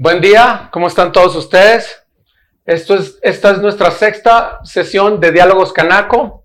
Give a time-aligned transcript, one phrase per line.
[0.00, 2.04] Buen día, ¿cómo están todos ustedes?
[2.64, 6.44] Esta es nuestra sexta sesión de Diálogos Canaco.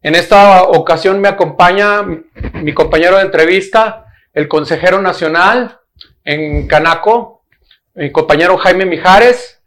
[0.00, 2.02] En esta ocasión me acompaña
[2.54, 5.80] mi compañero de entrevista, el consejero nacional
[6.24, 7.44] en Canaco,
[7.92, 9.60] mi compañero Jaime Mijares.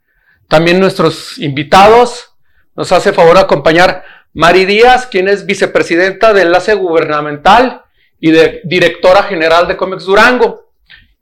[0.48, 2.34] También nuestros invitados.
[2.76, 4.04] Nos hace favor acompañar
[4.34, 7.84] Mari Díaz, quien es vicepresidenta de Enlace Gubernamental
[8.20, 10.71] y de directora general de Comex Durango.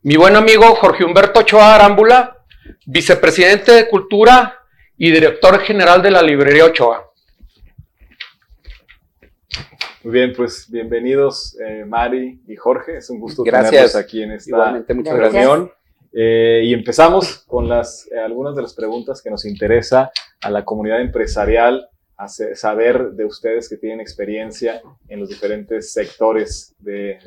[0.02, 2.38] Mi buen amigo Jorge Humberto Ochoa Arámbula,
[2.86, 4.60] vicepresidente de Cultura
[4.96, 7.12] y director general de la Librería Ochoa.
[10.02, 12.96] Muy bien, pues bienvenidos eh, Mari y Jorge.
[12.96, 15.70] Es un gusto tenerlos aquí en esta reunión.
[16.14, 20.10] Eh, y empezamos con las, eh, algunas de las preguntas que nos interesa
[20.40, 21.90] a la comunidad empresarial,
[22.54, 27.18] saber de ustedes que tienen experiencia en los diferentes sectores de,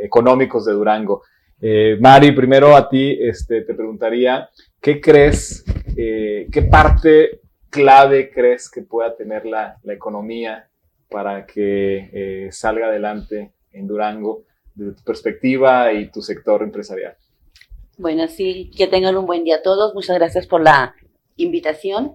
[0.00, 1.22] económicos de Durango.
[1.62, 4.48] Eh, Mari, primero a ti este, te preguntaría,
[4.80, 5.64] ¿qué crees,
[5.96, 10.68] eh, qué parte clave crees que pueda tener la, economía
[11.10, 17.16] para que eh, salga adelante en Durango desde tu perspectiva y tu sector empresarial?
[17.98, 19.92] Bueno, sí, que tengan un buen día todos.
[19.94, 20.94] Muchas gracias por la
[21.36, 22.14] invitación.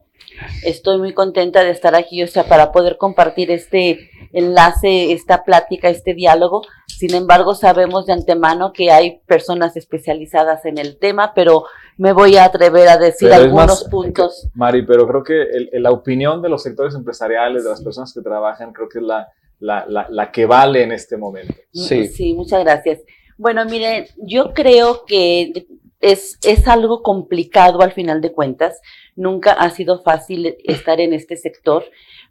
[0.63, 5.89] Estoy muy contenta de estar aquí, o sea, para poder compartir este enlace, esta plática,
[5.89, 6.61] este diálogo.
[6.87, 11.63] Sin embargo, sabemos de antemano que hay personas especializadas en el tema, pero
[11.97, 14.47] me voy a atrever a decir algunos puntos.
[14.53, 15.45] Mari, pero creo que
[15.79, 19.27] la opinión de los sectores empresariales, de las personas que trabajan, creo que es la,
[19.59, 21.55] la, la, que vale en este momento.
[21.73, 22.07] Sí.
[22.07, 22.99] sí, muchas gracias.
[23.37, 25.67] Bueno, miren, yo creo que
[26.01, 28.79] es, es algo complicado al final de cuentas.
[29.15, 31.85] Nunca ha sido fácil estar en este sector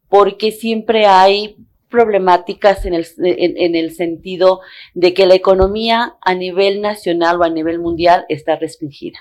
[0.08, 1.56] porque siempre hay
[1.94, 4.62] problemáticas en el, en, el sentido
[4.94, 9.20] de que la economía a nivel nacional o a nivel mundial está restringida.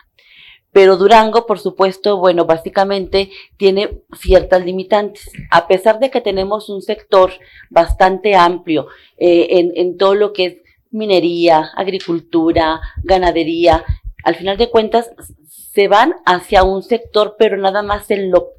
[0.72, 5.30] Pero Durango, por supuesto, bueno, básicamente tiene ciertas limitantes.
[5.52, 7.32] A pesar de que tenemos un sector
[7.70, 10.58] bastante amplio eh, en, en todo lo que es
[10.89, 13.86] minería, agricultura, ganadería,
[14.23, 15.12] al final de cuentas
[15.48, 18.54] se van hacia un sector, pero nada más en lo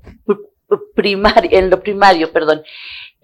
[0.95, 2.63] primario, en lo primario, perdón.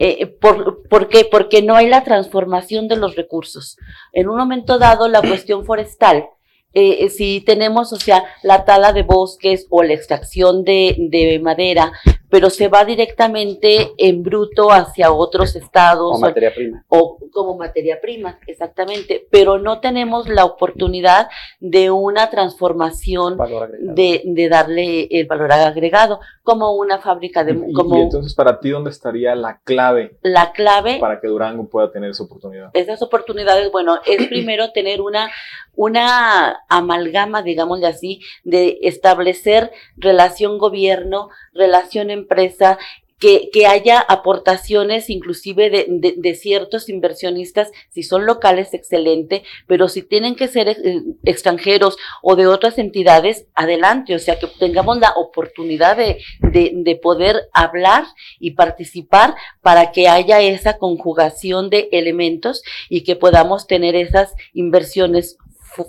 [0.02, 1.26] Eh, por, ¿Por qué?
[1.30, 3.76] Porque no hay la transformación de los recursos.
[4.14, 6.24] En un momento dado, la cuestión forestal,
[6.72, 11.92] eh, si tenemos, o sea, la tala de bosques o la extracción de, de madera,
[12.30, 16.12] pero se va directamente en bruto hacia otros estados.
[16.12, 16.84] Como materia prima.
[16.88, 19.26] O como materia prima, exactamente.
[19.30, 23.36] Pero no tenemos la oportunidad de una transformación,
[23.80, 27.52] de, de, darle el valor agregado, como una fábrica de...
[27.52, 30.16] Y, como, y entonces, para ti, ¿dónde estaría la clave?
[30.22, 30.98] La clave...
[30.98, 32.70] Para que Durango pueda tener esa oportunidad.
[32.74, 35.30] Esas oportunidades, bueno, es primero tener una,
[35.74, 42.78] una amalgama, digámosle así, de establecer relación gobierno, relación empresa,
[43.20, 50.02] que, que, haya aportaciones inclusive de, de, ciertos inversionistas, si son locales, excelente, pero si
[50.02, 55.12] tienen que ser eh, extranjeros o de otras entidades, adelante, o sea, que tengamos la
[55.16, 58.04] oportunidad de, de, poder hablar
[58.38, 65.36] y participar para que haya esa conjugación de elementos y que podamos tener esas inversiones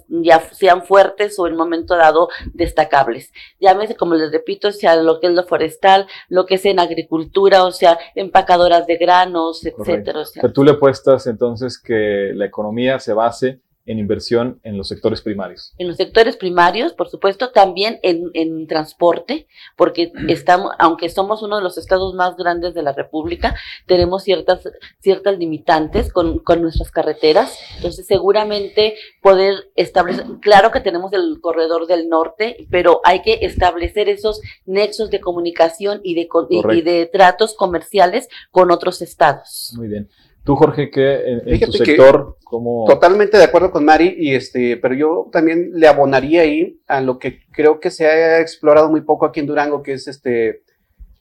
[0.08, 3.32] ya sean fuertes o en momento dado destacables.
[3.60, 7.64] Llámese, como les repito, sea lo que es lo forestal, lo que es en agricultura,
[7.64, 10.24] o sea, empacadoras de granos, etcétera.
[10.34, 15.22] Pero tú le apuestas entonces que la economía se base en inversión en los sectores
[15.22, 15.74] primarios.
[15.78, 21.58] En los sectores primarios, por supuesto, también en, en, transporte, porque estamos, aunque somos uno
[21.58, 23.56] de los estados más grandes de la República,
[23.86, 24.62] tenemos ciertas,
[25.00, 27.58] ciertas limitantes con, con nuestras carreteras.
[27.78, 34.10] Entonces, seguramente poder establecer, claro que tenemos el corredor del norte, pero hay que establecer
[34.10, 36.28] esos nexos de comunicación y de,
[36.72, 39.74] y de tratos comerciales con otros estados.
[39.76, 40.10] Muy bien.
[40.44, 42.38] Tú, Jorge, ¿qué en, tu sector?
[42.44, 47.00] como Totalmente de acuerdo con Mari, y este, pero yo también le abonaría ahí a
[47.00, 50.64] lo que creo que se ha explorado muy poco aquí en Durango, que es este,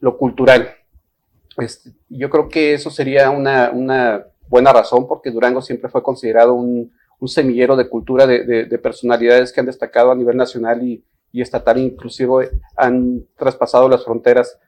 [0.00, 0.74] lo cultural.
[1.58, 6.54] Este, yo creo que eso sería una, una, buena razón, porque Durango siempre fue considerado
[6.54, 6.90] un,
[7.20, 11.04] un semillero de cultura de, de, de, personalidades que han destacado a nivel nacional y,
[11.30, 14.58] y estatal, inclusive han traspasado las fronteras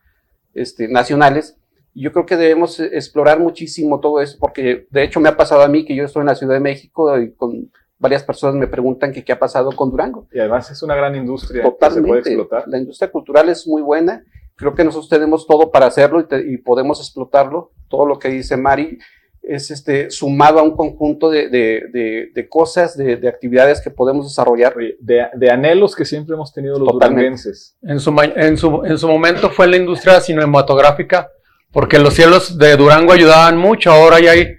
[0.55, 1.56] este, nacionales
[1.94, 5.68] yo creo que debemos explorar muchísimo todo eso, porque de hecho me ha pasado a
[5.68, 7.70] mí que yo estoy en la Ciudad de México y con
[8.02, 10.26] varias personas me preguntan que qué ha pasado con Durango.
[10.32, 12.64] Y además es una gran industria que se puede explotar.
[12.66, 14.24] La industria cultural es muy buena.
[14.56, 17.70] Creo que nosotros tenemos todo para hacerlo y, y, podemos explotarlo.
[17.88, 18.98] Todo lo que dice Mari.
[19.42, 24.74] es este, sumado a un conjunto de, de, cosas, de, actividades que podemos desarrollar.
[24.98, 27.76] De, anhelos que siempre hemos tenido los duranguenses.
[27.82, 31.30] En su, en, su, en su momento fue la industria cinematográfica,
[31.72, 34.56] porque los cielos de Durango ayudaban mucho, ahora ya hay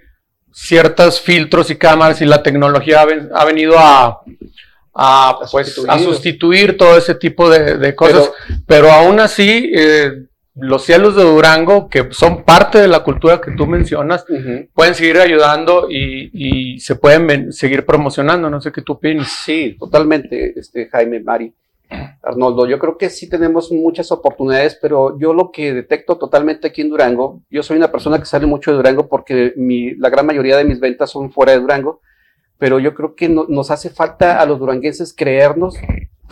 [0.52, 3.02] ciertos filtros y cámaras y la tecnología
[3.34, 4.20] ha, venido a,
[4.94, 8.30] a, pues, a, sustituir todo ese tipo de, cosas,
[8.66, 9.70] pero, aún así...
[9.74, 10.10] Eh,
[10.56, 14.24] los cielos de Durango, que son parte de la cultura que tú mencionas,
[14.72, 18.48] pueden seguir ayudando y, se pueden seguir promocionando.
[18.48, 19.28] No sé qué tú opinas.
[19.28, 21.52] Sí, totalmente, este, Jaime, Mari,
[22.22, 22.66] Arnoldo.
[22.66, 26.90] Yo creo que sí tenemos muchas oportunidades, pero yo lo que detecto totalmente aquí en
[26.90, 30.56] Durango, yo soy una persona que sale mucho de Durango porque mi, la gran mayoría
[30.56, 32.00] de mis ventas son fuera de Durango,
[32.58, 35.76] pero yo creo que nos hace falta a los duranguenses creernos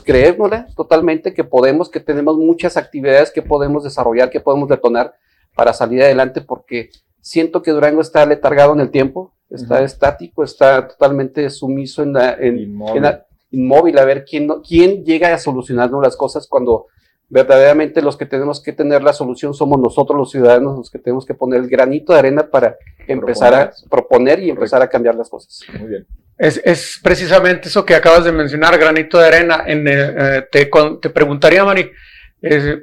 [0.02, 5.14] creérnosla totalmente que podemos, que tenemos muchas actividades que podemos desarrollar, que podemos detonar
[5.54, 10.88] para salir adelante, porque siento que Durango está letargado en el tiempo, está estático, está
[10.88, 13.98] totalmente sumiso en la, inmóvil.
[13.98, 16.86] a ver quién, quién llega a solucionarnos las cosas cuando
[17.28, 21.24] verdaderamente los que tenemos que tener la solución somos nosotros los ciudadanos, los que tenemos
[21.24, 22.76] que poner el granito de arena para
[23.06, 25.60] empezar a proponer y empezar a cambiar las cosas.
[25.78, 26.06] Muy bien.
[26.36, 29.64] Es, precisamente eso que acabas de mencionar, granito de arena.
[29.66, 30.68] En, eh, te,
[31.00, 31.90] te, preguntaría, Mari,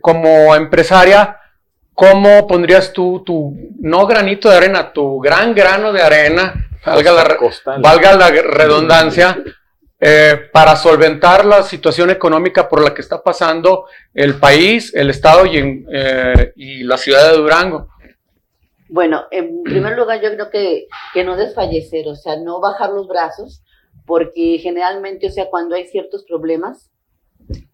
[0.01, 1.37] como empresaria,
[1.93, 7.37] ¿cómo pondrías tú tu, no granito de arena, tu gran grano de arena, valga la,
[7.81, 9.43] valga la redundancia,
[9.99, 15.45] eh, para solventar la situación económica por la que está pasando el país, el Estado
[15.45, 17.89] y, eh, y la ciudad de Durango?
[18.87, 23.07] Bueno, en primer lugar yo creo que, que no desfallecer, o sea, no bajar los
[23.07, 23.61] brazos,
[24.05, 26.89] porque generalmente, o sea, cuando hay ciertos problemas,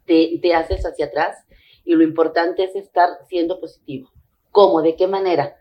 [0.06, 1.38] te, te haces hacia atrás
[1.86, 4.10] y lo importante es estar siendo positivo.
[4.52, 4.82] ¿Cómo?
[4.82, 5.58] ¿De qué manera?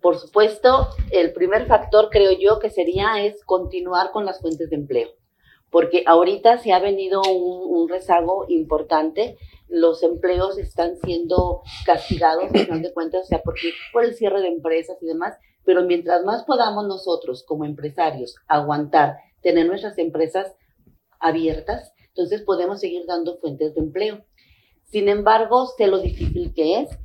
[0.00, 4.76] Por supuesto, el primer factor creo yo que sería es continuar con las fuentes de
[4.76, 5.08] empleo,
[5.70, 9.36] porque ahorita se ha venido un, un rezago importante
[9.68, 14.40] los empleos están siendo castigados, al final de cuentas, o sea, porque, por el cierre
[14.40, 20.56] de empresas y demás, pero mientras más podamos nosotros como empresarios aguantar, tener nuestras empresas
[21.20, 24.24] abiertas, entonces podemos seguir dando fuentes de empleo.
[24.84, 26.98] Sin embargo, sé lo difícil que es,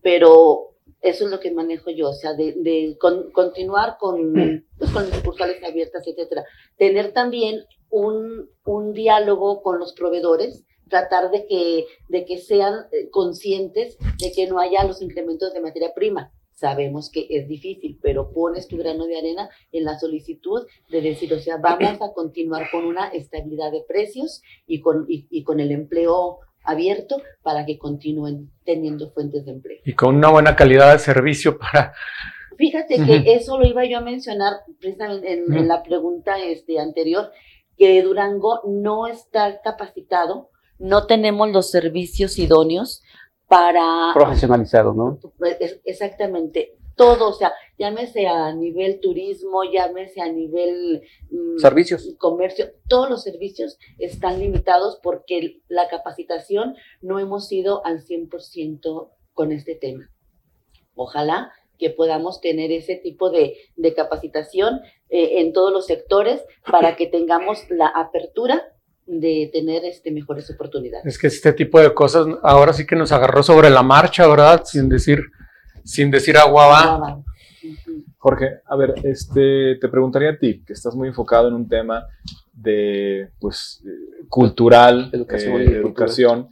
[0.00, 0.71] pero
[1.02, 2.96] eso es lo que manejo yo, o sea, de,
[3.32, 6.44] continuar con, pues, con las sucursales abiertas, etcétera.
[6.76, 13.10] Tener también un, un diálogo con los proveedores, tratar de que, de que sean eh,
[13.10, 16.32] conscientes de que no haya los incrementos de materia prima.
[16.52, 21.32] Sabemos que es difícil, pero pones tu grano de arena en la solicitud de decir,
[21.34, 25.72] o sea, vamos a continuar con una estabilidad de precios y con, y, con el
[25.72, 29.78] empleo abierto para que continúen teniendo fuentes de empleo.
[29.84, 31.92] Y con una buena calidad de servicio para...
[32.56, 37.32] Fíjate que eso lo iba yo a mencionar precisamente en, en, la pregunta este, anterior,
[37.76, 40.50] que Durango no está capacitado
[40.82, 43.02] no tenemos los servicios idóneos
[43.48, 44.10] para...
[44.14, 45.18] Profesionalizados, ¿no?
[45.84, 46.76] Exactamente.
[46.96, 51.02] Todo, o sea, llámese a nivel turismo, llámese a nivel...
[51.30, 52.14] Mm, servicios.
[52.18, 59.52] Comercio, todos los servicios están limitados porque la capacitación no hemos ido al 100% con
[59.52, 60.10] este tema.
[60.94, 63.56] Ojalá que podamos tener ese tipo de,
[63.96, 66.40] capacitación eh, en todos los sectores
[66.70, 68.62] para que tengamos la apertura
[69.06, 71.04] de tener este, mejores oportunidades.
[71.06, 74.62] Es que este tipo de cosas ahora sí que nos agarró sobre la marcha, ¿verdad?
[74.64, 75.24] Sin decir,
[75.84, 77.22] sin decir agua va.
[78.18, 82.06] Jorge, a ver, este, te preguntaría a ti, que estás muy enfocado en un tema
[82.52, 83.82] de, pues,
[84.28, 85.60] cultural, educación.
[85.60, 86.48] Eh, educación.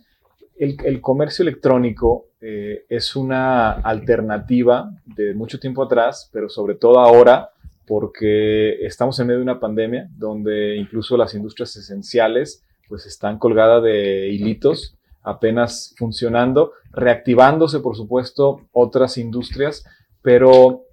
[0.58, 6.98] El, el, comercio electrónico eh, es una alternativa de mucho tiempo atrás, pero sobre todo
[6.98, 7.50] ahora
[7.86, 13.82] porque estamos en medio de una pandemia donde incluso las industrias esenciales pues están colgadas
[13.82, 19.84] de hilitos, apenas funcionando, reactivándose por supuesto otras industrias,
[20.22, 20.84] pero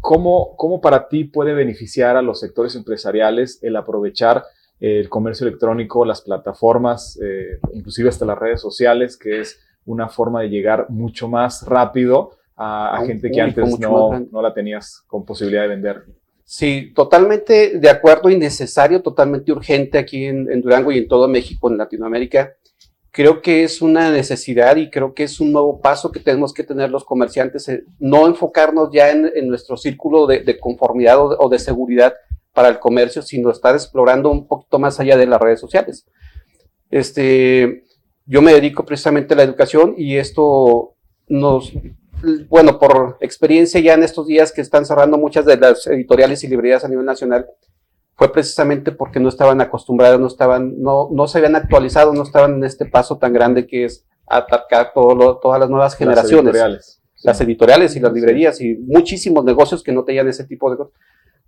[0.00, 4.44] ¿cómo, cómo para ti puede beneficiar a los sectores empresariales el aprovechar
[4.80, 10.42] el comercio electrónico, las plataformas, eh, inclusive hasta las redes sociales, que es una forma
[10.42, 15.62] de llegar mucho más rápido a, gente que antes no, no la tenías con posibilidad
[15.62, 16.04] de vender?
[16.48, 21.68] Sí, totalmente de acuerdo y necesario, totalmente urgente aquí en, Durango y en todo México,
[21.68, 22.54] en Latinoamérica.
[23.16, 26.64] Creo que es una necesidad y creo que es un nuevo paso que tenemos que
[26.64, 27.66] tener los comerciantes,
[27.98, 32.12] no enfocarnos ya en, nuestro círculo de, conformidad o de, seguridad
[32.52, 36.04] para el comercio, sino estar explorando un poquito más allá de las redes sociales.
[36.90, 37.84] Este,
[38.26, 40.92] yo me dedico precisamente a la educación y esto
[41.26, 41.72] nos
[42.50, 46.48] bueno, por experiencia ya en estos días que están cerrando muchas de las editoriales y
[46.48, 47.46] librerías a nivel nacional,
[48.16, 52.54] fue precisamente porque no estaban acostumbrados, no estaban, no, no se habían actualizado, no estaban
[52.54, 56.54] en este paso tan grande que es atacar todo todas las nuevas generaciones.
[56.54, 57.02] Las editoriales.
[57.22, 60.94] Las editoriales y las librerías y muchísimos negocios que no tenían ese tipo de cosas.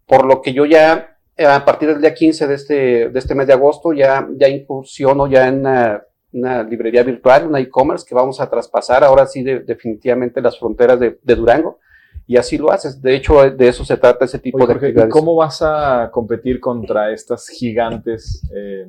[0.06, 2.74] Por lo que yo ya, a partir del día 15 de este,
[3.08, 8.04] de este mes de agosto, ya, ya incursiono ya en una, librería virtual, una e-commerce
[8.06, 11.78] que vamos a traspasar ahora sí definitivamente las fronteras de, de Durango
[12.28, 13.00] y así lo haces.
[13.00, 15.10] De hecho, de eso se trata ese tipo de actividades.
[15.10, 18.86] ¿Cómo vas a competir contra estas gigantes eh,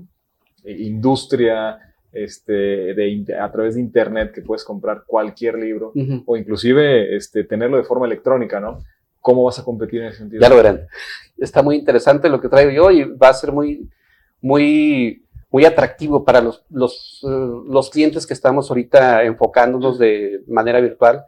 [0.65, 1.79] industria
[2.11, 2.53] este,
[2.93, 5.93] de, a través de internet que puedes comprar cualquier libro
[6.25, 8.79] o inclusive este, tenerlo de forma electrónica, ¿no?
[9.21, 10.41] ¿Cómo vas a competir en ese sentido?
[10.41, 10.85] Ya lo verán.
[11.37, 13.89] Está muy interesante lo que traigo yo y va a ser muy,
[14.41, 20.81] muy, muy atractivo para los, los, eh, los clientes que estamos ahorita enfocándonos de manera
[20.81, 21.23] virtual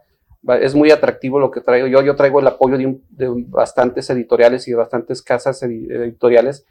[0.60, 1.86] es muy atractivo lo que traigo.
[1.86, 6.66] Yo, yo traigo el apoyo de, bastantes editoriales y de bastantes casas editoriales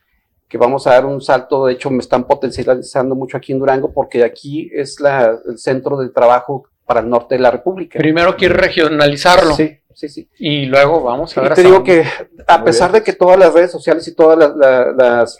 [0.48, 1.66] que vamos a dar un salto.
[1.66, 5.98] De hecho, me están potencializando mucho aquí en Durango porque aquí es la, el centro
[5.98, 7.98] de trabajo para el norte de la República.
[7.98, 9.56] Primero quiere regionalizarlo.
[9.56, 10.30] Sí, sí, sí.
[10.38, 11.54] Y luego vamos a ver.
[11.54, 12.04] Y te digo que
[12.48, 14.54] a pesar de que todas las redes sociales y todas
[14.98, 15.38] las,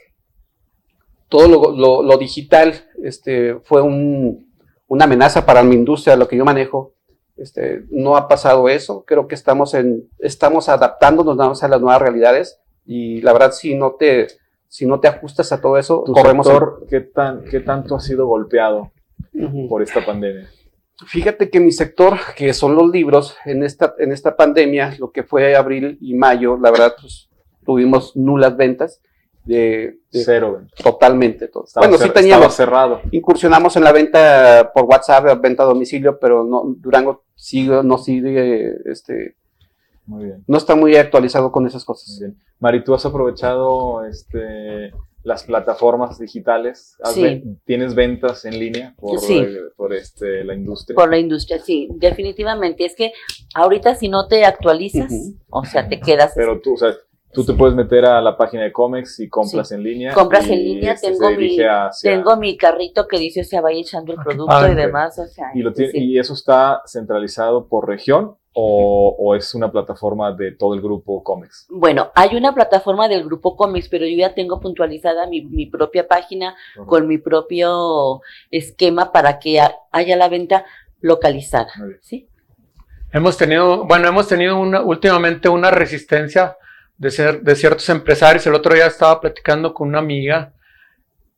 [1.28, 2.74] todo lo, lo, digital
[3.04, 4.50] este, fue un,
[4.88, 6.94] una amenaza para mi industria, lo que yo manejo,
[7.42, 12.60] este, no ha pasado eso, creo que estamos, en, estamos adaptándonos a las nuevas realidades
[12.86, 14.28] y la verdad si no te,
[14.68, 16.48] si no te ajustas a todo eso, ¿Tu corremos...
[16.48, 18.92] Sector, ¿qué, tan, ¿Qué tanto ha sido golpeado
[19.70, 20.50] por esta pandemia?
[21.08, 25.24] Fíjate que mi sector, que son los libros, en esta, en esta pandemia, lo que
[25.24, 27.30] fue abril y mayo, la verdad, pues,
[27.66, 29.02] tuvimos nulas ventas
[29.44, 31.66] de, cero totalmente todo.
[31.76, 33.02] bueno, sí teníamos cerrado.
[33.12, 38.76] Incursionamos en la venta por WhatsApp, venta a domicilio, pero no Durango sigue no sigue
[38.86, 39.36] este
[40.06, 40.44] muy bien.
[40.48, 42.20] No está muy actualizado con esas cosas.
[42.20, 42.38] bien.
[42.60, 44.92] Mari, tú has aprovechado este
[45.24, 46.98] las plataformas digitales,
[47.66, 49.20] ¿tienes ventas en línea por,
[49.76, 50.96] por este, la industria?
[50.96, 52.86] Por la industria, sí, definitivamente.
[52.86, 53.14] Es que
[53.54, 55.12] ahorita si no te actualizas,
[55.50, 56.34] o sea, te quedas...
[56.36, 56.96] Pero tú, o sea,
[57.34, 60.14] Tú te puedes meter a la página de Comex y compras en línea.
[60.14, 61.58] Compras en línea, este tengo, mi,
[62.02, 65.18] tengo mi carrito que dice se vaya echando el ah, producto y demás.
[65.18, 70.82] O sea, ¿Y, eso está centralizado por región o, es una plataforma de todo el
[70.82, 71.68] grupo Comex?
[71.70, 76.08] Bueno, hay una plataforma del grupo Comex, pero yo ya tengo puntualizada mi, mi propia
[76.08, 79.62] página con mi propio esquema para que
[79.92, 80.66] haya la venta
[81.00, 81.72] localizada.
[82.02, 82.28] ¿sí?
[83.14, 86.58] Hemos tenido, bueno, hemos tenido una, últimamente una resistencia
[87.02, 88.46] de, ser, de ciertos empresarios.
[88.46, 90.54] El otro día estaba platicando con una amiga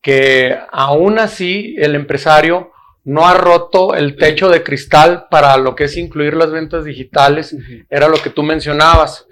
[0.02, 2.72] que aún así el empresario
[3.06, 7.56] no ha roto el techo de cristal para lo que es incluir las ventas digitales,
[7.90, 9.26] era lo que tú mencionabas.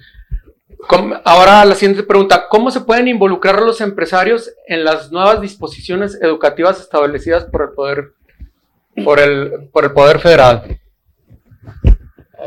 [1.26, 6.80] Ahora la siguiente pregunta, ¿cómo se pueden involucrar los empresarios en las nuevas disposiciones educativas
[6.80, 8.12] establecidas por el poder,
[9.04, 10.80] por el, por el poder federal?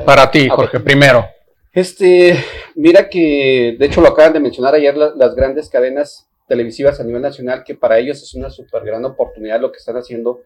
[0.07, 1.27] Para ti, Jorge, primero.
[1.75, 2.37] Este,
[2.77, 7.23] mira que, de hecho lo acaban de mencionar ayer las grandes cadenas televisivas a nivel
[7.23, 10.43] nacional, que para ellos es una súper gran oportunidad lo que están haciendo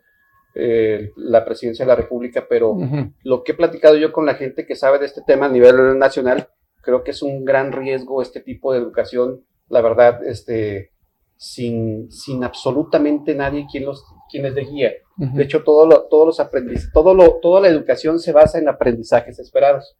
[0.54, 2.76] eh, la presidencia de la República, pero
[3.22, 5.98] lo que he platicado yo con la gente que sabe de este tema a nivel
[5.98, 6.48] nacional,
[6.80, 10.92] creo que es un gran riesgo este tipo de educación, la verdad, este,
[11.36, 14.92] sin, sin absolutamente nadie quien, los, quien les dé guía.
[15.16, 18.68] De hecho, todo lo, todos los aprendizajes, todo lo, toda la educación se basa en
[18.68, 19.96] aprendizajes esperados.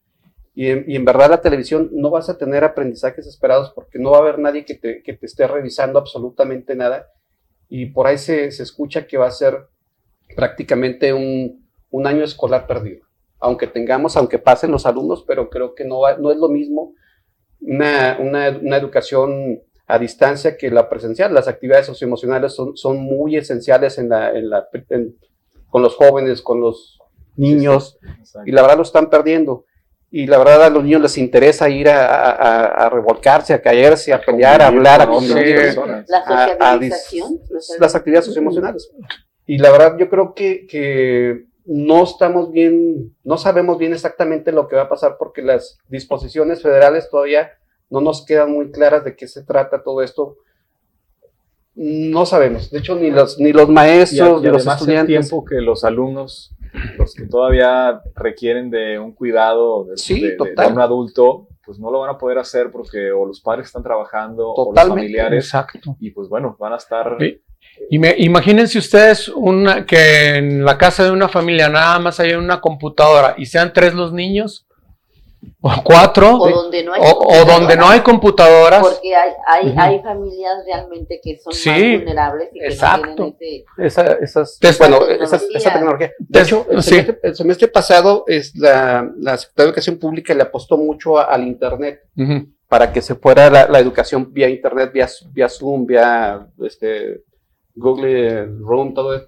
[0.61, 4.21] Y en, verdad la televisión no vas a tener aprendizajes esperados porque no va a
[4.23, 7.13] haber nadie que te, que te esté revisando absolutamente nada.
[7.69, 9.69] Y por ahí se, se escucha que va a ser
[10.35, 13.07] prácticamente un, un, año escolar perdido.
[13.39, 16.97] Aunque tengamos, aunque pasen los alumnos, pero creo que no, no es lo mismo
[17.61, 21.33] una, una, una, educación a distancia que la presencial.
[21.33, 24.67] Las actividades socioemocionales son, son muy esenciales en la, en la,
[25.71, 26.99] con los jóvenes, con los
[27.37, 28.01] niños,
[28.45, 29.67] y la verdad lo están perdiendo
[30.11, 34.63] y la verdad a los niños les interesa ir a, revolcarse, a caerse, a pelear,
[34.63, 35.77] a hablar, a convivir.
[36.09, 36.81] La
[37.79, 38.91] las actividades socioemocionales.
[39.47, 44.69] Y la verdad yo creo que, que no estamos bien, no sabemos bien exactamente lo
[44.69, 47.53] que va a pasar porque las disposiciones federales todavía
[47.91, 50.37] no nos quedan muy claras de qué se trata todo esto.
[51.75, 55.17] No sabemos, de hecho ni los, ni los maestros, ni los estudiantes.
[55.17, 56.55] El tiempo que los alumnos
[56.99, 60.37] los que todavía requieren de un cuidado de,
[60.71, 64.51] un adulto, pues no lo van a poder hacer porque o los padres están trabajando
[64.51, 65.45] o los familiares.
[65.45, 65.97] Exacto.
[66.01, 67.17] Y pues bueno, van a estar...
[67.91, 72.33] Y me, imagínense ustedes una, que en la casa de una familia nada más hay
[72.33, 74.68] una computadora y sean tres los niños,
[75.61, 78.81] o cuatro, o donde no hay, o, donde no hay computadoras.
[78.81, 83.25] Porque hay, hay, hay familias realmente que son más vulnerables y que exacto.
[83.25, 86.13] no tienen esa, esas, bueno, esa tecnología.
[86.19, 91.19] De hecho, el semestre, pasado es la, la Secretaría de Educación Pública le apostó mucho
[91.19, 92.03] al Internet
[92.69, 97.23] para que se fuera la, educación vía Internet, vía, vía Zoom, vía este,
[97.75, 99.27] Google Room, todo eso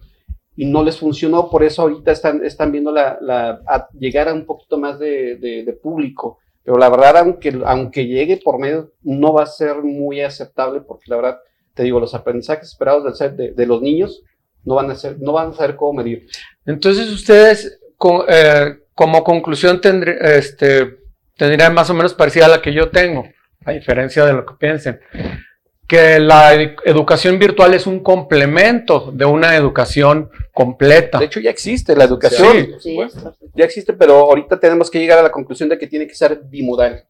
[0.61, 4.45] y no les funcionó, por eso ahorita están, están viendo la, la llegar a un
[4.45, 6.38] poquito más de, de, público.
[6.62, 11.07] Pero la verdad, aunque, aunque llegue por medio, no va a ser muy aceptable porque
[11.07, 11.38] la verdad,
[11.73, 14.23] te digo, los aprendizajes esperados del de, de, los niños
[14.62, 16.26] no van a ser, no van a saber cómo medir.
[16.67, 17.81] Entonces ustedes,
[18.29, 19.81] eh, como conclusión,
[20.21, 20.99] este,
[21.38, 23.25] tendrían más o menos parecida a la que yo tengo,
[23.64, 25.00] a diferencia de lo que piensen
[25.90, 31.18] que la educación virtual es un complemento de una educación completa.
[31.18, 32.76] De hecho, ya existe la educación.
[32.78, 32.97] Sí,
[33.56, 36.42] ya existe, pero ahorita tenemos que llegar a la conclusión de que tiene que ser
[36.44, 37.06] bimodal.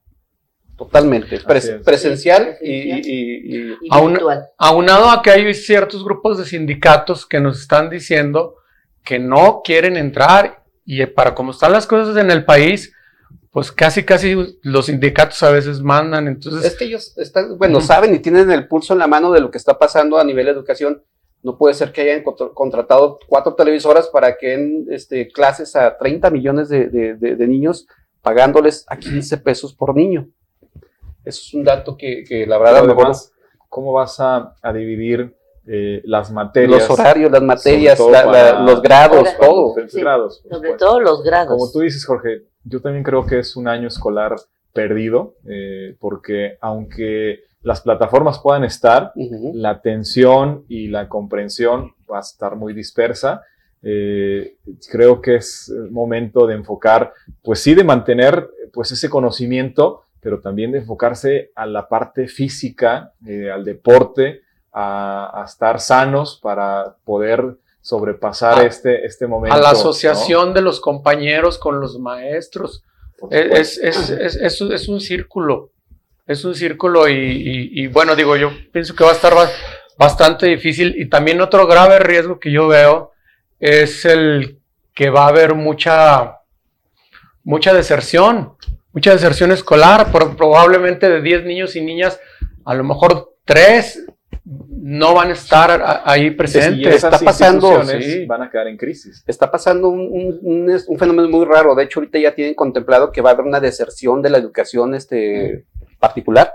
[0.78, 1.40] Totalmente.
[1.84, 4.46] presencial y, virtual.
[4.56, 8.54] Aunado a que hay ciertos grupos de sindicatos que nos están diciendo
[9.04, 12.94] que no quieren entrar y para cómo están las cosas en el país,
[13.52, 16.64] pues casi, casi los sindicatos a veces mandan, entonces...
[16.64, 19.50] Es que ellos están, bueno, saben y tienen el pulso en la mano de lo
[19.50, 21.02] que está pasando a nivel de educación.
[21.42, 26.30] No puede ser que hayan contratado cuatro televisoras para que en este, clases a 30
[26.30, 27.88] millones de, niños
[28.23, 30.28] pagándoles a 15 pesos por niño.
[31.25, 32.85] Eso es un dato que, la verdad...
[32.85, 33.33] Además,
[33.69, 35.35] ¿Cómo vas a, dividir
[35.66, 36.88] eh, las materias.
[36.88, 39.75] Los horarios, las materias, los grados, todo.
[39.92, 41.57] grados, sobre todo los grados.
[41.57, 44.36] Como tú dices, Jorge, yo también creo que es un año escolar
[44.72, 52.20] perdido, eh, porque aunque las plataformas puedan estar, la atención y la comprensión va a
[52.20, 53.42] estar muy dispersa.
[53.82, 54.56] Eh,
[54.90, 57.12] creo que es momento de enfocar,
[57.42, 63.12] pues sí, de mantener pues ese conocimiento, pero también de enfocarse a la parte física,
[63.26, 69.56] eh, al deporte, a, estar sanos para poder sobrepasar este, este momento.
[69.56, 72.82] A la asociación de los compañeros con los maestros.
[73.30, 75.73] Es, es, es, es, un círculo,
[76.26, 79.34] es un círculo y, bueno, digo, yo pienso que va a estar
[79.99, 83.12] bastante difícil y también otro grave riesgo que yo veo
[83.58, 84.58] es el
[84.95, 86.38] que va a haber mucha,
[87.45, 88.54] mucha deserción,
[88.95, 92.19] mucha deserción escolar, probablemente de 10 niños y niñas,
[92.64, 94.06] a lo mejor 3
[94.69, 97.04] no van a estar ahí presentes.
[97.04, 97.82] está pasando,
[98.26, 99.23] van a quedar en crisis.
[99.26, 101.75] Está pasando un, fenómeno muy raro.
[101.75, 104.95] De hecho, ahorita ya tienen contemplado que va a haber una deserción de la educación
[104.95, 105.67] este,
[105.99, 106.52] particular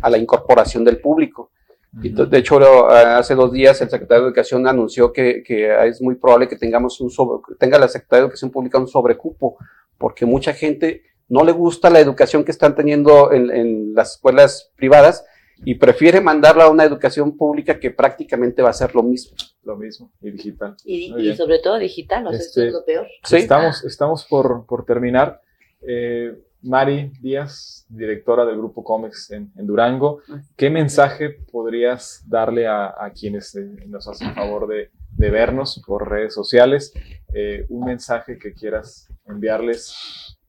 [0.00, 1.50] a la incorporación del público.
[1.92, 5.44] De hecho, hace dos días el secretario de Educación anunció que,
[5.84, 7.10] es muy probable que tengamos un
[7.58, 9.56] tenga la Secretaría de Educación Pública un sobrecupo,
[9.96, 15.24] porque mucha gente no le gusta la educación que están teniendo en las escuelas privadas
[15.64, 19.36] y prefiere mandarla a una educación pública que prácticamente va a ser lo mismo.
[19.62, 20.76] Lo mismo, y digital.
[20.84, 22.30] Y, sobre todo digital, ¿no?
[22.30, 23.06] Esto es este, lo peor.
[23.30, 25.40] Estamos, estamos por, por terminar.
[25.80, 30.22] Eh, Mari Díaz, directora del Grupo Comex en, Durango,
[30.56, 36.32] ¿qué mensaje podrías darle a, quienes eh, nos hacen favor de, de, vernos por redes
[36.32, 36.94] sociales?
[37.34, 39.94] Eh, un mensaje que quieras enviarles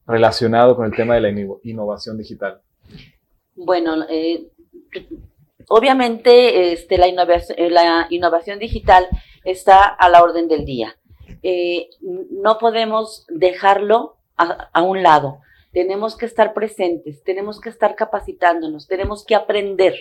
[0.06, 1.30] relacionado con el tema de la
[1.62, 2.62] innovación digital.
[3.54, 4.48] Bueno, eh,
[5.68, 9.08] obviamente este, la, innovación, eh, la innovación digital
[9.44, 10.96] está a la orden del día.
[11.42, 15.40] Eh, no podemos dejarlo a, a, un lado.
[15.72, 19.94] Tenemos que estar presentes, tenemos que estar capacitándonos, tenemos que aprender.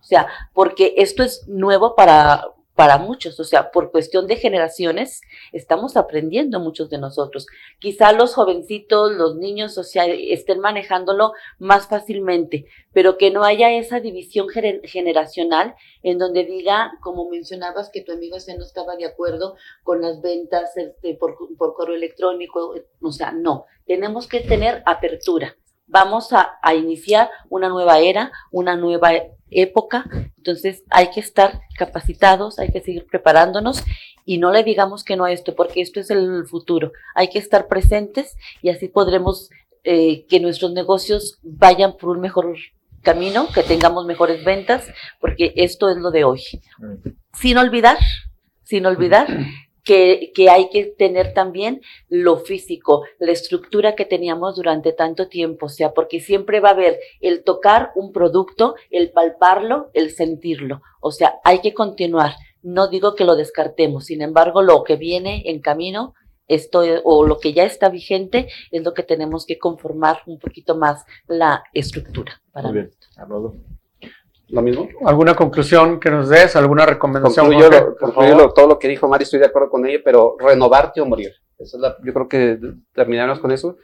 [0.00, 5.20] O sea, porque esto es nuevo para, para muchos, o sea, por cuestión de generaciones,
[5.52, 7.46] estamos aprendiendo muchos de nosotros.
[7.78, 13.70] Quizá los jovencitos, los niños, o sea, estén manejándolo más fácilmente, pero que no haya
[13.72, 19.06] esa división generacional en donde diga, como mencionabas, que tu amigo ese no estaba de
[19.06, 24.82] acuerdo con las ventas este, por, por correo electrónico, o sea, no, tenemos que tener
[24.86, 25.56] apertura.
[25.86, 29.12] Vamos a, a iniciar una nueva era, una nueva
[29.50, 30.04] época,
[30.36, 33.84] entonces hay que estar capacitados, hay que seguir preparándonos
[34.24, 36.92] y no le digamos que no a esto, porque esto es el futuro.
[37.14, 39.50] Hay que estar presentes y así podremos
[39.84, 42.56] eh, que nuestros negocios vayan por un mejor
[43.02, 44.86] camino, que tengamos mejores ventas,
[45.20, 46.42] porque esto es lo de hoy.
[47.34, 47.98] Sin olvidar,
[48.62, 49.26] sin olvidar
[49.84, 55.68] que, hay que tener también lo físico, la estructura que teníamos durante tanto tiempo, o
[55.68, 61.10] sea, porque siempre va a haber el tocar un producto, el palparlo, el sentirlo, o
[61.10, 62.34] sea, hay que continuar.
[62.62, 66.14] No digo que lo descartemos, sin embargo, lo que viene en camino
[66.48, 70.76] esto o lo que ya está vigente es lo que tenemos que conformar un poquito
[70.76, 72.40] más la estructura.
[72.52, 72.90] Para Muy bien,
[74.52, 74.86] ¿Lo mismo?
[75.06, 76.54] ¿Alguna conclusión que nos des?
[76.56, 77.46] ¿Alguna recomendación?
[77.98, 81.32] Concluyo, todo lo que dijo Mari, estoy de acuerdo con ella, pero renovarte o morir.
[81.58, 82.58] Esa es la, yo creo que
[82.92, 83.78] terminaremos con eso.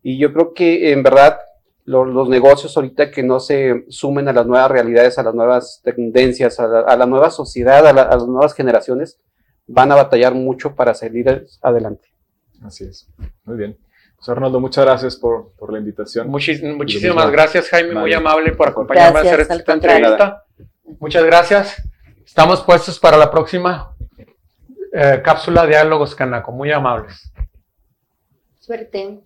[0.00, 1.40] Y yo creo que en verdad
[1.84, 6.60] los, negocios ahorita que no se sumen a las nuevas realidades, a las nuevas tendencias,
[6.60, 9.18] a la, nueva sociedad, a, las nuevas generaciones,
[9.66, 12.08] van a batallar mucho para salir adelante.
[12.62, 13.08] Así es.
[13.44, 13.76] Muy bien.
[14.22, 16.28] Pues Arnoldo, muchas gracias por, la invitación.
[16.28, 20.44] muchísimas gracias, Jaime, muy amable por acompañarme a hacer esta entrevista.
[21.00, 21.82] Muchas gracias.
[22.24, 23.96] Estamos puestos para la próxima
[24.92, 26.52] eh, cápsula Diálogos Canaco.
[26.52, 27.32] Muy amables.
[28.60, 29.24] Suerte.